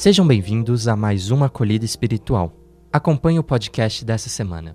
Sejam 0.00 0.26
bem-vindos 0.26 0.88
a 0.88 0.96
mais 0.96 1.30
uma 1.30 1.44
acolhida 1.44 1.84
espiritual. 1.84 2.56
Acompanhe 2.90 3.38
o 3.38 3.44
podcast 3.44 4.02
dessa 4.02 4.30
semana. 4.30 4.74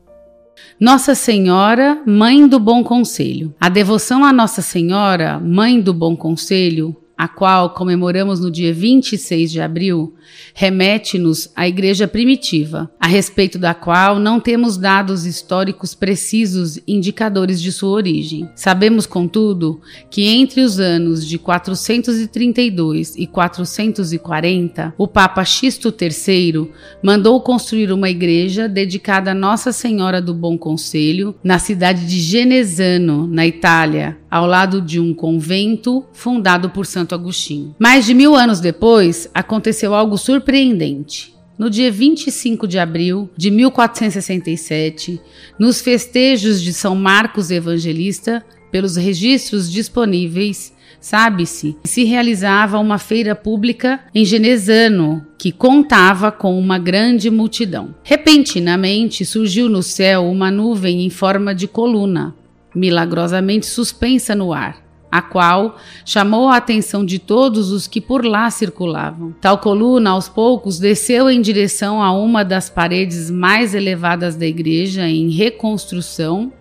Nossa 0.79 1.15
Senhora, 1.15 1.99
Mãe 2.05 2.47
do 2.47 2.59
Bom 2.59 2.83
Conselho. 2.83 3.51
A 3.59 3.67
devoção 3.67 4.23
a 4.23 4.31
Nossa 4.31 4.61
Senhora, 4.61 5.39
Mãe 5.39 5.81
do 5.81 5.95
Bom 5.95 6.15
Conselho, 6.15 6.95
a 7.17 7.27
qual 7.27 7.69
comemoramos 7.71 8.39
no 8.39 8.51
dia 8.51 8.73
26 8.73 9.51
de 9.51 9.61
abril, 9.61 10.13
remete-nos 10.53 11.49
à 11.55 11.67
Igreja 11.67 12.07
primitiva, 12.07 12.91
a 12.99 13.07
respeito 13.07 13.57
da 13.57 13.73
qual 13.73 14.19
não 14.19 14.39
temos 14.39 14.77
dados 14.77 15.25
históricos 15.25 15.95
precisos 15.95 16.79
indicadores 16.87 17.61
de 17.61 17.71
sua 17.71 17.89
origem. 17.89 18.49
Sabemos, 18.55 19.05
contudo, 19.05 19.79
que 20.09 20.25
entre 20.25 20.61
os 20.61 20.79
anos 20.79 21.25
de 21.25 21.37
432 21.37 23.15
e 23.15 23.27
440, 23.27 24.93
o 24.97 25.07
Papa 25.07 25.43
Xisto 25.45 25.93
III 25.99 26.69
mandou 27.01 27.39
construir 27.41 27.91
uma 27.91 28.09
igreja 28.09 28.67
dedicada 28.67 29.31
a 29.31 29.35
Nossa 29.35 29.71
Senhora 29.71 30.21
do 30.21 30.33
Bom 30.33 30.57
Conselho 30.57 31.35
na 31.43 31.59
cidade 31.59 32.05
de 32.05 32.19
Genesano, 32.19 33.27
na 33.27 33.45
Itália, 33.45 34.17
ao 34.29 34.45
lado 34.45 34.81
de 34.81 34.99
um 34.99 35.13
convento 35.13 36.05
fundado 36.11 36.69
por 36.69 36.85
Santo 37.05 37.13
Agostinho. 37.13 37.75
Mais 37.77 38.05
de 38.05 38.15
mil 38.15 38.35
anos 38.35 38.59
depois, 38.59 39.29
aconteceu 39.33 39.93
algo 39.93 40.17
surpreendente. 40.17 41.35
No 41.57 41.69
dia 41.69 41.91
25 41.91 42.67
de 42.67 42.79
abril 42.79 43.29
de 43.37 43.51
1467, 43.51 45.21
nos 45.57 45.79
festejos 45.79 46.61
de 46.61 46.73
São 46.73 46.95
Marcos 46.95 47.51
Evangelista, 47.51 48.43
pelos 48.71 48.97
registros 48.97 49.71
disponíveis, 49.71 50.73
sabe-se 50.99 51.77
se 51.85 52.03
realizava 52.03 52.79
uma 52.79 52.97
feira 52.97 53.35
pública 53.35 54.01
em 54.13 54.25
Genesano, 54.25 55.25
que 55.37 55.51
contava 55.51 56.31
com 56.31 56.59
uma 56.59 56.79
grande 56.79 57.29
multidão. 57.29 57.95
Repentinamente 58.03 59.23
surgiu 59.23 59.69
no 59.69 59.83
céu 59.83 60.25
uma 60.25 60.51
nuvem 60.51 61.05
em 61.05 61.09
forma 61.09 61.55
de 61.55 61.67
coluna, 61.67 62.35
milagrosamente 62.73 63.65
suspensa 63.65 64.35
no 64.35 64.51
ar 64.51 64.84
a 65.17 65.21
qual 65.21 65.77
chamou 66.03 66.49
a 66.49 66.57
atenção 66.57 67.05
de 67.05 67.19
todos 67.19 67.71
os 67.71 67.87
que 67.87 68.01
por 68.01 68.25
lá 68.25 68.49
circulavam. 68.49 69.33
Tal 69.39 69.57
coluna, 69.57 70.11
aos 70.11 70.27
poucos, 70.27 70.79
desceu 70.79 71.29
em 71.29 71.41
direção 71.41 72.01
a 72.01 72.11
uma 72.11 72.43
das 72.43 72.69
paredes 72.69 73.29
mais 73.31 73.73
elevadas 73.73 74.35
da 74.35 74.45
igreja 74.45 75.07
em 75.07 75.29
reconstrução 75.29 76.51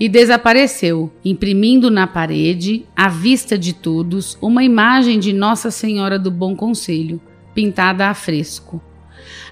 e 0.00 0.08
desapareceu, 0.08 1.10
imprimindo 1.24 1.90
na 1.90 2.06
parede, 2.06 2.84
à 2.94 3.08
vista 3.08 3.58
de 3.58 3.72
todos, 3.72 4.38
uma 4.40 4.62
imagem 4.62 5.18
de 5.18 5.32
Nossa 5.32 5.70
Senhora 5.70 6.18
do 6.18 6.30
Bom 6.30 6.54
Conselho, 6.54 7.20
pintada 7.54 8.08
a 8.08 8.14
fresco. 8.14 8.80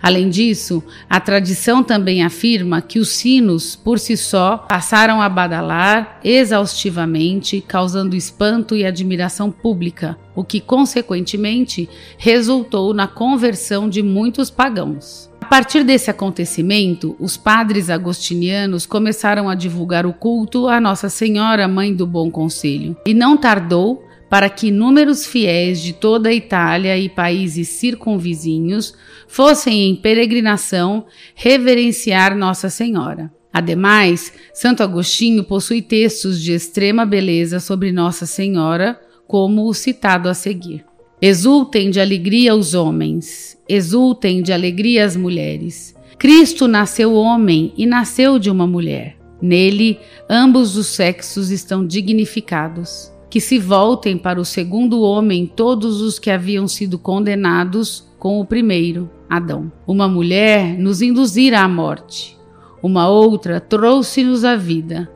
Além 0.03 0.29
disso, 0.29 0.83
a 1.09 1.19
tradição 1.19 1.83
também 1.83 2.23
afirma 2.23 2.81
que 2.81 2.99
os 2.99 3.09
sinos, 3.09 3.75
por 3.75 3.99
si 3.99 4.17
só, 4.17 4.59
passaram 4.59 5.21
a 5.21 5.29
badalar 5.29 6.21
exaustivamente, 6.23 7.61
causando 7.61 8.17
espanto 8.17 8.77
e 8.77 8.85
admiração 8.85 9.51
pública, 9.51 10.17
o 10.35 10.45
que, 10.45 10.61
consequentemente, 10.61 11.89
resultou 12.19 12.93
na 12.93 13.07
conversão 13.07 13.89
de 13.89 14.03
muitos 14.03 14.51
pagãos. 14.51 15.31
A 15.47 15.49
partir 15.49 15.85
desse 15.85 16.11
acontecimento, 16.11 17.15
os 17.21 17.37
padres 17.37 17.89
agostinianos 17.89 18.85
começaram 18.85 19.49
a 19.49 19.55
divulgar 19.55 20.05
o 20.05 20.13
culto 20.13 20.67
à 20.67 20.81
Nossa 20.81 21.09
Senhora, 21.09 21.69
Mãe 21.69 21.95
do 21.95 22.05
Bom 22.05 22.33
Conselho, 22.33 22.97
e 23.07 23.15
não 23.15 23.37
tardou 23.37 24.06
para 24.29 24.49
que 24.49 24.69
inúmeros 24.69 25.27
fiéis 25.27 25.81
de 25.81 25.93
toda 25.93 26.29
a 26.29 26.35
Itália 26.35 26.99
e 26.99 27.09
países 27.09 27.69
circunvizinhos 27.69 28.95
fossem 29.29 29.89
em 29.89 29.95
peregrinação 29.95 31.07
reverenciar 31.35 32.37
Nossa 32.37 32.69
Senhora. 32.69 33.33
Ademais, 33.53 34.33
Santo 34.53 34.83
Agostinho 34.83 35.45
possui 35.45 35.81
textos 35.81 36.43
de 36.43 36.53
extrema 36.53 37.07
beleza 37.07 37.61
sobre 37.61 37.93
Nossa 37.93 38.27
Senhora, 38.27 39.01
como 39.27 39.67
o 39.67 39.75
citado 39.75 40.29
a 40.29 40.35
seguir. 40.35 40.85
Exultem 41.23 41.91
de 41.91 41.99
alegria 41.99 42.55
os 42.55 42.75
homens, 42.75 43.57
exultem 43.67 44.43
de 44.43 44.53
alegria 44.53 45.05
as 45.05 45.17
mulheres. 45.17 45.95
Cristo 46.19 46.69
nasceu 46.69 47.15
homem 47.15 47.73
e 47.77 47.87
nasceu 47.87 48.39
de 48.39 48.51
uma 48.51 48.67
mulher. 48.67 49.17
Nele, 49.41 49.99
ambos 50.29 50.77
os 50.77 50.89
sexos 50.89 51.51
estão 51.51 51.87
dignificados 51.87 53.16
que 53.37 53.41
se 53.43 53.59
voltem 53.59 54.17
para 54.17 54.41
o 54.41 54.47
segundo 54.47 55.03
homem 55.03 55.45
todos 55.45 56.01
os 56.01 56.19
que 56.19 56.31
haviam 56.31 56.67
sido 56.67 56.99
condenados 56.99 58.11
com 58.19 58.41
o 58.41 58.47
primeiro, 58.47 59.11
Adão. 59.29 59.71
Uma 59.87 60.09
mulher 60.09 60.79
nos 60.79 61.03
induzira 61.03 61.61
à 61.61 61.69
morte, 61.69 62.35
uma 62.83 63.11
outra 63.11 63.61
trouxe-nos 63.61 64.43
a 64.43 64.57
vida. 64.57 65.13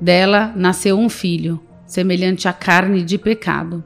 Dela 0.00 0.52
nasceu 0.56 0.98
um 0.98 1.08
filho, 1.08 1.60
semelhante 1.86 2.48
à 2.48 2.52
carne 2.52 3.04
de 3.04 3.16
pecado. 3.16 3.84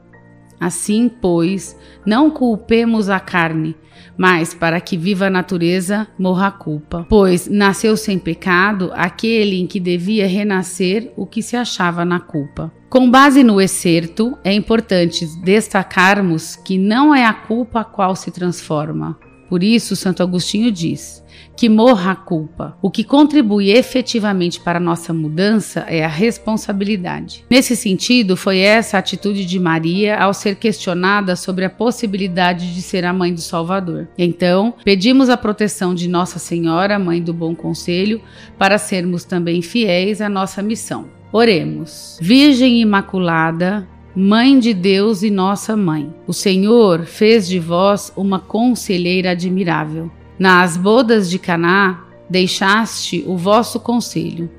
Assim, 0.59 1.07
pois, 1.07 1.77
não 2.03 2.31
culpemos 2.31 3.07
a 3.07 3.19
carne, 3.19 3.75
mas 4.17 4.51
para 4.51 4.81
que 4.81 4.97
viva 4.97 5.27
a 5.27 5.29
natureza, 5.29 6.07
morra 6.17 6.47
a 6.47 6.51
culpa. 6.51 7.05
Pois 7.07 7.47
nasceu 7.47 7.95
sem 7.95 8.17
pecado 8.17 8.89
aquele 8.95 9.61
em 9.61 9.67
que 9.67 9.79
devia 9.79 10.27
renascer 10.27 11.13
o 11.15 11.27
que 11.27 11.43
se 11.43 11.55
achava 11.55 12.03
na 12.03 12.19
culpa. 12.19 12.73
Com 12.95 13.11
base 13.11 13.43
no 13.43 13.59
excerto, 13.59 14.37
é 14.41 14.53
importante 14.53 15.25
destacarmos 15.43 16.55
que 16.55 16.77
não 16.77 17.13
é 17.13 17.25
a 17.25 17.33
culpa 17.33 17.81
a 17.81 17.83
qual 17.83 18.15
se 18.15 18.31
transforma. 18.31 19.19
Por 19.49 19.61
isso, 19.61 19.97
Santo 19.97 20.23
Agostinho 20.23 20.71
diz: 20.71 21.21
que 21.57 21.67
morra 21.67 22.13
a 22.13 22.15
culpa. 22.15 22.77
O 22.81 22.89
que 22.89 23.03
contribui 23.03 23.69
efetivamente 23.69 24.61
para 24.61 24.79
nossa 24.79 25.11
mudança 25.11 25.81
é 25.89 26.05
a 26.05 26.07
responsabilidade. 26.07 27.43
Nesse 27.49 27.75
sentido, 27.75 28.37
foi 28.37 28.59
essa 28.59 28.95
a 28.95 29.01
atitude 29.01 29.45
de 29.45 29.59
Maria 29.59 30.17
ao 30.17 30.33
ser 30.33 30.55
questionada 30.55 31.35
sobre 31.35 31.65
a 31.65 31.69
possibilidade 31.69 32.73
de 32.73 32.81
ser 32.81 33.03
a 33.03 33.11
mãe 33.11 33.33
do 33.33 33.41
Salvador. 33.41 34.07
Então, 34.17 34.73
pedimos 34.85 35.29
a 35.29 35.35
proteção 35.35 35.93
de 35.93 36.07
Nossa 36.07 36.39
Senhora, 36.39 36.97
Mãe 36.97 37.21
do 37.21 37.33
Bom 37.33 37.53
Conselho, 37.53 38.21
para 38.57 38.77
sermos 38.77 39.25
também 39.25 39.61
fiéis 39.61 40.21
à 40.21 40.29
nossa 40.29 40.61
missão. 40.61 41.14
Oremos. 41.37 42.17
Virgem 42.21 42.79
Imaculada, 42.79 43.85
Mãe 44.15 44.57
de 44.57 44.73
Deus 44.73 45.21
e 45.21 45.29
nossa 45.29 45.75
mãe, 45.75 46.15
o 46.25 46.31
Senhor 46.31 47.03
fez 47.03 47.45
de 47.45 47.59
vós 47.59 48.09
uma 48.15 48.39
conselheira 48.39 49.31
admirável. 49.31 50.09
Nas 50.39 50.77
bodas 50.77 51.29
de 51.29 51.37
Caná 51.37 52.05
deixaste 52.29 53.21
o 53.27 53.35
vosso 53.35 53.81
conselho. 53.81 54.49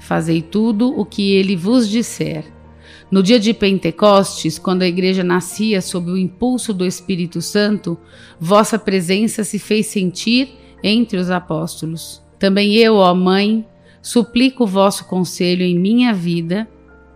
Fazei 0.00 0.42
tudo 0.42 0.88
o 0.98 1.04
que 1.04 1.36
ele 1.36 1.54
vos 1.54 1.88
disser. 1.88 2.44
No 3.08 3.22
dia 3.22 3.38
de 3.38 3.54
Pentecostes, 3.54 4.58
quando 4.58 4.82
a 4.82 4.88
igreja 4.88 5.22
nascia 5.22 5.80
sob 5.80 6.10
o 6.10 6.18
impulso 6.18 6.74
do 6.74 6.84
Espírito 6.84 7.40
Santo, 7.40 7.96
vossa 8.40 8.76
presença 8.76 9.44
se 9.44 9.60
fez 9.60 9.86
sentir 9.86 10.48
entre 10.82 11.16
os 11.16 11.30
apóstolos. 11.30 12.20
Também 12.40 12.74
eu, 12.74 12.96
ó 12.96 13.14
Mãe, 13.14 13.64
suplico 14.04 14.64
o 14.64 14.66
vosso 14.66 15.06
conselho 15.06 15.62
em 15.62 15.74
minha 15.78 16.12
vida 16.12 16.68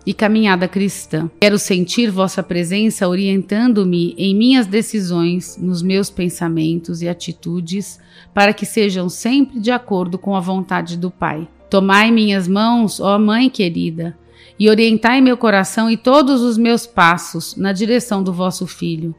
e 0.06 0.14
caminhada 0.14 0.66
cristã. 0.66 1.30
Quero 1.38 1.58
sentir 1.58 2.10
vossa 2.10 2.42
presença 2.42 3.06
orientando-me 3.06 4.14
em 4.16 4.34
minhas 4.34 4.66
decisões, 4.66 5.58
nos 5.60 5.82
meus 5.82 6.08
pensamentos 6.08 7.02
e 7.02 7.08
atitudes, 7.08 8.00
para 8.32 8.54
que 8.54 8.64
sejam 8.64 9.10
sempre 9.10 9.60
de 9.60 9.70
acordo 9.70 10.16
com 10.16 10.34
a 10.34 10.40
vontade 10.40 10.96
do 10.96 11.10
Pai. 11.10 11.46
Tomai 11.68 12.10
minhas 12.10 12.48
mãos, 12.48 13.00
ó 13.00 13.18
Mãe 13.18 13.50
querida, 13.50 14.16
e 14.58 14.70
orientai 14.70 15.20
meu 15.20 15.36
coração 15.36 15.90
e 15.90 15.96
todos 15.98 16.40
os 16.40 16.56
meus 16.56 16.86
passos 16.86 17.54
na 17.54 17.70
direção 17.70 18.22
do 18.22 18.32
vosso 18.32 18.66
Filho. 18.66 19.14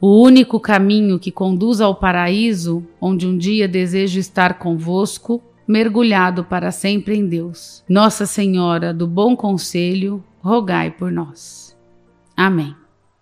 O 0.00 0.22
único 0.22 0.60
caminho 0.60 1.18
que 1.18 1.32
conduz 1.32 1.80
ao 1.80 1.96
paraíso, 1.96 2.86
onde 3.00 3.26
um 3.26 3.36
dia 3.36 3.66
desejo 3.66 4.20
estar 4.20 4.60
convosco 4.60 5.42
mergulhado 5.70 6.44
para 6.44 6.72
sempre 6.72 7.16
em 7.16 7.28
Deus. 7.28 7.84
Nossa 7.88 8.26
Senhora 8.26 8.92
do 8.92 9.06
Bom 9.06 9.36
Conselho, 9.36 10.22
rogai 10.40 10.90
por 10.90 11.12
nós. 11.12 11.76
Amém. 12.36 12.74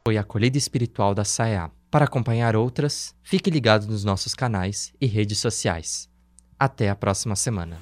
Foi 0.06 0.16
a 0.16 0.22
acolhida 0.22 0.56
espiritual 0.56 1.14
da 1.14 1.24
SAEA. 1.24 1.70
Para 1.90 2.06
acompanhar 2.06 2.56
outras, 2.56 3.14
fique 3.22 3.50
ligado 3.50 3.86
nos 3.86 4.02
nossos 4.02 4.34
canais 4.34 4.94
e 4.98 5.06
redes 5.06 5.38
sociais. 5.38 6.08
Até 6.58 6.88
a 6.88 6.96
próxima 6.96 7.36
semana. 7.36 7.76